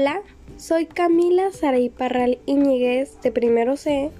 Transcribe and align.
Hola, 0.00 0.22
soy 0.58 0.86
Camila 0.86 1.50
Saray 1.50 1.88
Parral 1.88 2.38
Iñiguez 2.46 3.20
de 3.20 3.32
Primero 3.32 3.76
C 3.76 4.12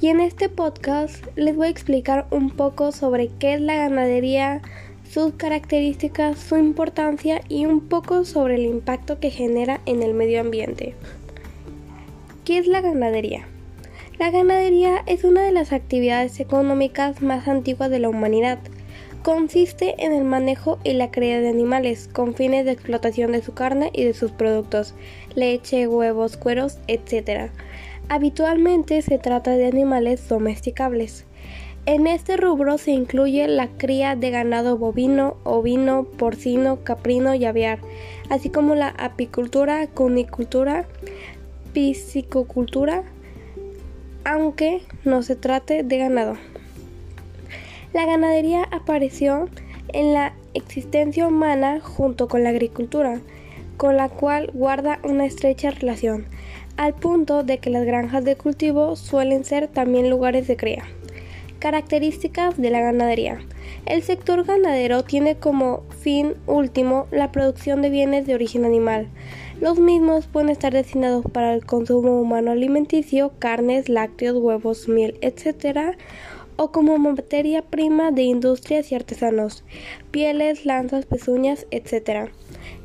y 0.00 0.06
en 0.06 0.18
este 0.18 0.48
podcast 0.48 1.26
les 1.36 1.54
voy 1.54 1.66
a 1.66 1.70
explicar 1.70 2.26
un 2.30 2.48
poco 2.48 2.90
sobre 2.90 3.28
qué 3.38 3.52
es 3.52 3.60
la 3.60 3.76
ganadería, 3.76 4.62
sus 5.06 5.34
características, 5.34 6.38
su 6.38 6.56
importancia 6.56 7.42
y 7.50 7.66
un 7.66 7.86
poco 7.86 8.24
sobre 8.24 8.54
el 8.54 8.64
impacto 8.64 9.20
que 9.20 9.28
genera 9.28 9.82
en 9.84 10.02
el 10.02 10.14
medio 10.14 10.40
ambiente. 10.40 10.94
¿Qué 12.46 12.56
es 12.56 12.66
la 12.66 12.80
ganadería? 12.80 13.46
La 14.18 14.30
ganadería 14.30 15.02
es 15.04 15.24
una 15.24 15.42
de 15.42 15.52
las 15.52 15.74
actividades 15.74 16.40
económicas 16.40 17.20
más 17.20 17.46
antiguas 17.46 17.90
de 17.90 17.98
la 17.98 18.08
humanidad 18.08 18.58
Consiste 19.22 19.96
en 19.98 20.12
el 20.12 20.24
manejo 20.24 20.78
y 20.82 20.94
la 20.94 21.10
cría 21.10 21.40
de 21.40 21.50
animales 21.50 22.08
con 22.10 22.34
fines 22.34 22.64
de 22.64 22.72
explotación 22.72 23.32
de 23.32 23.42
su 23.42 23.52
carne 23.52 23.90
y 23.92 24.04
de 24.04 24.14
sus 24.14 24.30
productos, 24.30 24.94
leche, 25.34 25.86
huevos, 25.86 26.38
cueros, 26.38 26.78
etc. 26.86 27.50
Habitualmente 28.08 29.02
se 29.02 29.18
trata 29.18 29.50
de 29.50 29.66
animales 29.66 30.26
domesticables. 30.26 31.26
En 31.84 32.06
este 32.06 32.38
rubro 32.38 32.78
se 32.78 32.92
incluye 32.92 33.46
la 33.46 33.68
cría 33.68 34.16
de 34.16 34.30
ganado 34.30 34.78
bovino, 34.78 35.36
ovino, 35.44 36.04
porcino, 36.04 36.82
caprino 36.82 37.34
y 37.34 37.44
aviar, 37.44 37.80
así 38.30 38.48
como 38.48 38.74
la 38.74 38.88
apicultura, 38.88 39.86
cunicultura, 39.86 40.86
piscicultura, 41.74 43.02
aunque 44.24 44.80
no 45.04 45.22
se 45.22 45.36
trate 45.36 45.82
de 45.82 45.98
ganado. 45.98 46.38
La 47.92 48.06
ganadería 48.06 48.68
apareció 48.70 49.48
en 49.92 50.14
la 50.14 50.32
existencia 50.54 51.26
humana 51.26 51.80
junto 51.80 52.28
con 52.28 52.44
la 52.44 52.50
agricultura, 52.50 53.20
con 53.76 53.96
la 53.96 54.08
cual 54.08 54.50
guarda 54.54 55.00
una 55.02 55.26
estrecha 55.26 55.72
relación, 55.72 56.26
al 56.76 56.94
punto 56.94 57.42
de 57.42 57.58
que 57.58 57.68
las 57.68 57.84
granjas 57.84 58.24
de 58.24 58.36
cultivo 58.36 58.94
suelen 58.94 59.44
ser 59.44 59.66
también 59.66 60.08
lugares 60.08 60.46
de 60.46 60.56
cría. 60.56 60.84
Características 61.58 62.56
de 62.56 62.70
la 62.70 62.80
ganadería. 62.80 63.40
El 63.86 64.02
sector 64.02 64.44
ganadero 64.44 65.02
tiene 65.02 65.34
como 65.36 65.82
fin 65.98 66.34
último 66.46 67.08
la 67.10 67.32
producción 67.32 67.82
de 67.82 67.90
bienes 67.90 68.24
de 68.24 68.34
origen 68.34 68.64
animal. 68.64 69.08
Los 69.60 69.78
mismos 69.78 70.26
pueden 70.28 70.48
estar 70.48 70.72
destinados 70.72 71.24
para 71.32 71.54
el 71.54 71.66
consumo 71.66 72.20
humano 72.20 72.52
alimenticio, 72.52 73.32
carnes, 73.38 73.88
lácteos, 73.88 74.38
huevos, 74.38 74.88
miel, 74.88 75.18
etc 75.20 75.96
o 76.60 76.72
como 76.72 76.98
materia 76.98 77.62
prima 77.62 78.10
de 78.10 78.20
industrias 78.20 78.92
y 78.92 78.94
artesanos, 78.94 79.64
pieles, 80.10 80.66
lanzas, 80.66 81.06
pezuñas, 81.06 81.66
etc. 81.70 82.28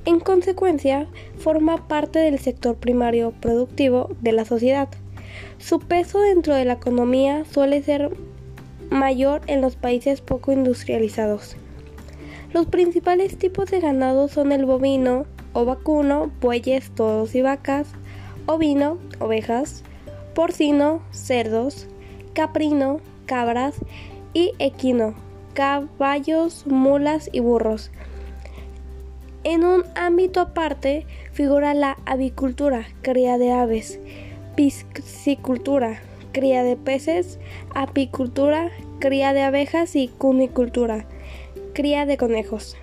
En 0.06 0.22
consecuencia, 0.22 1.10
forma 1.40 1.86
parte 1.90 2.20
del 2.20 2.40
sector 2.40 2.78
primario 2.78 3.34
productivo 3.42 4.16
de 4.22 4.32
la 4.32 4.46
sociedad. 4.46 4.88
Su 5.58 5.80
peso 5.80 6.22
dentro 6.22 6.56
de 6.56 6.64
la 6.64 6.76
economía 6.76 7.44
suele 7.44 7.84
ser 7.84 8.12
mayor 8.90 9.42
en 9.48 9.60
los 9.60 9.76
países 9.76 10.22
poco 10.22 10.54
industrializados. 10.54 11.58
Los 12.54 12.68
principales 12.68 13.38
tipos 13.38 13.70
de 13.72 13.82
ganado 13.82 14.30
son 14.30 14.54
el 14.54 14.66
bovino 14.66 15.26
o 15.52 15.66
vacuno, 15.66 16.32
bueyes, 16.40 16.92
toros 16.92 17.36
y 17.36 17.42
vacas, 17.42 17.90
ovino, 18.46 19.00
ovejas, 19.20 19.84
porcino, 20.34 21.02
cerdos, 21.12 21.88
caprino, 22.34 23.02
cabras 23.26 23.76
y 24.34 24.54
equino, 24.60 25.16
caballos, 25.54 26.66
mulas 26.68 27.30
y 27.32 27.40
burros. 27.40 27.92
En 29.44 29.64
un 29.64 29.84
ámbito 29.96 30.42
aparte 30.42 31.06
figura 31.32 31.74
la 31.74 31.98
avicultura, 32.06 32.88
cría 33.02 33.38
de 33.38 33.52
aves, 33.52 34.00
piscicultura, 34.56 36.02
cría 36.32 36.64
de 36.64 36.76
peces, 36.76 37.40
apicultura, 37.74 38.72
cría 39.00 39.34
de 39.34 39.44
abejas 39.44 39.96
y 39.96 40.08
cunicultura, 40.08 41.06
cría 41.74 42.06
de 42.06 42.18
conejos. 42.18 42.76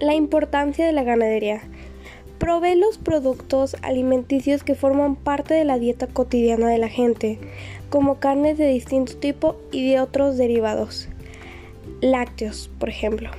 La 0.00 0.14
importancia 0.14 0.86
de 0.86 0.92
la 0.92 1.02
ganadería. 1.02 1.62
Provee 2.38 2.76
los 2.76 2.98
productos 2.98 3.76
alimenticios 3.82 4.62
que 4.62 4.76
forman 4.76 5.16
parte 5.16 5.54
de 5.54 5.64
la 5.64 5.78
dieta 5.78 6.06
cotidiana 6.06 6.68
de 6.68 6.78
la 6.78 6.88
gente, 6.88 7.40
como 7.90 8.18
carnes 8.18 8.58
de 8.58 8.68
distinto 8.68 9.16
tipo 9.16 9.56
y 9.72 9.90
de 9.90 10.00
otros 10.00 10.36
derivados, 10.36 11.08
lácteos, 12.00 12.70
por 12.78 12.88
ejemplo. 12.88 13.30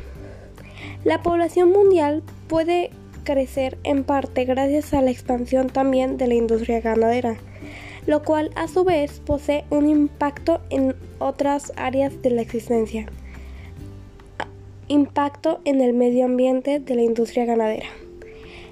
La 1.03 1.21
población 1.21 1.71
mundial 1.71 2.23
puede 2.47 2.91
crecer 3.23 3.77
en 3.83 4.03
parte 4.03 4.45
gracias 4.45 4.93
a 4.93 5.01
la 5.01 5.11
expansión 5.11 5.67
también 5.67 6.17
de 6.17 6.27
la 6.27 6.33
industria 6.33 6.81
ganadera, 6.81 7.37
lo 8.05 8.23
cual 8.23 8.51
a 8.55 8.67
su 8.67 8.83
vez 8.83 9.21
posee 9.25 9.65
un 9.69 9.87
impacto 9.87 10.61
en 10.69 10.95
otras 11.19 11.71
áreas 11.75 12.21
de 12.21 12.31
la 12.31 12.41
existencia. 12.41 13.05
Impacto 14.87 15.61
en 15.65 15.81
el 15.81 15.93
medio 15.93 16.25
ambiente 16.25 16.79
de 16.79 16.95
la 16.95 17.03
industria 17.03 17.45
ganadera. 17.45 17.85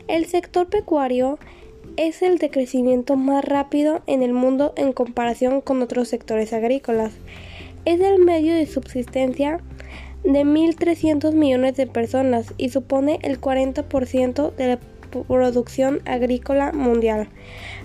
El 0.08 0.26
sector 0.26 0.68
pecuario 0.68 1.38
es 1.98 2.22
el 2.22 2.38
de 2.38 2.52
crecimiento 2.52 3.16
más 3.16 3.44
rápido 3.44 4.02
en 4.06 4.22
el 4.22 4.32
mundo 4.32 4.72
en 4.78 4.94
comparación 4.94 5.62
con 5.62 5.82
otros 5.82 6.08
sectores 6.08 6.54
agrícolas. 6.54 7.12
Es 7.86 8.00
el 8.00 8.20
medio 8.20 8.54
de 8.54 8.68
subsistencia 8.68 9.60
de 10.24 10.46
1.300 10.46 11.34
millones 11.34 11.76
de 11.76 11.88
personas 11.88 12.54
y 12.58 12.70
supone 12.70 13.20
el 13.24 13.42
40% 13.42 14.56
de 14.56 14.68
la 14.68 14.80
producción 15.28 16.02
agrícola 16.06 16.72
mundial. 16.72 17.30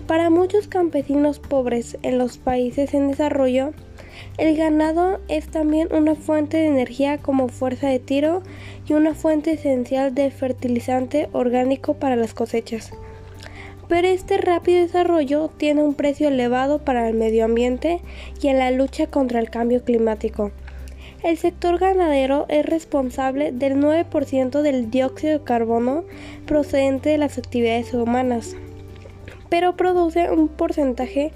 Para 0.07 0.29
muchos 0.29 0.69
campesinos 0.69 1.39
pobres 1.39 1.97
en 2.03 2.19
los 2.19 2.37
países 2.37 2.93
en 2.93 3.09
desarrollo, 3.09 3.73
el 4.37 4.57
ganado 4.57 5.21
es 5.29 5.49
también 5.49 5.89
una 5.93 6.17
fuente 6.17 6.59
de 6.59 6.67
energía 6.67 7.19
como 7.19 7.49
fuerza 7.49 7.89
de 7.89 7.99
tiro 7.99 8.43
y 8.87 8.93
una 8.93 9.15
fuente 9.15 9.53
esencial 9.53 10.15
de 10.15 10.31
fertilizante 10.31 11.29
orgánico 11.33 11.95
para 11.95 12.17
las 12.17 12.35
cosechas. 12.35 12.93
Pero 13.93 14.09
este 14.09 14.39
rápido 14.39 14.81
desarrollo 14.81 15.51
tiene 15.59 15.83
un 15.83 15.93
precio 15.93 16.29
elevado 16.29 16.79
para 16.79 17.11
el 17.11 17.15
medio 17.15 17.45
ambiente 17.45 18.01
y 18.41 18.49
en 18.49 18.59
la 18.59 18.71
lucha 18.71 19.07
contra 19.07 19.39
el 19.39 19.51
cambio 19.51 19.85
climático. 19.85 20.51
El 21.23 21.37
sector 21.37 21.79
ganadero 21.79 22.47
es 22.49 22.65
responsable 22.65 23.53
del 23.53 23.75
9% 23.75 24.63
del 24.63 24.91
dióxido 24.91 25.39
de 25.39 25.45
carbono 25.45 26.05
procedente 26.47 27.11
de 27.11 27.19
las 27.19 27.37
actividades 27.37 27.93
humanas, 27.93 28.57
pero 29.51 29.77
produce 29.77 30.31
un 30.31 30.49
porcentaje 30.49 31.33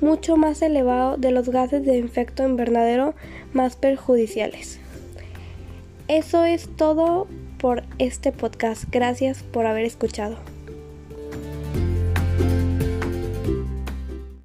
mucho 0.00 0.36
más 0.36 0.62
elevado 0.62 1.16
de 1.16 1.30
los 1.30 1.48
gases 1.48 1.84
de 1.84 2.00
efecto 2.00 2.44
invernadero 2.44 3.14
más 3.52 3.76
perjudiciales. 3.76 4.80
Eso 6.08 6.44
es 6.44 6.68
todo 6.74 7.28
por 7.60 7.84
este 8.00 8.32
podcast. 8.32 8.82
Gracias 8.90 9.44
por 9.44 9.64
haber 9.64 9.84
escuchado. 9.84 10.59